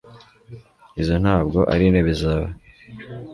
izo 1.01 1.15
ntabwo 1.23 1.59
arintebe 1.73 2.11
zawe 2.21 2.49